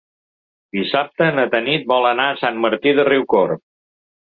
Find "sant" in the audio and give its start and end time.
2.41-2.59